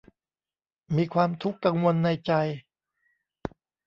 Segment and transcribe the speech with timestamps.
[0.95, 2.31] มีความทุกข์กังวลในใจ